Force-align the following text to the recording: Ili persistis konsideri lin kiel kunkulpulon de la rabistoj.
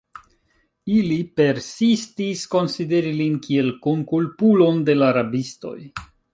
Ili 0.93 1.17
persistis 1.41 2.41
konsideri 2.55 3.13
lin 3.21 3.37
kiel 3.45 3.71
kunkulpulon 3.87 4.85
de 4.89 5.01
la 5.03 5.15
rabistoj. 5.23 5.79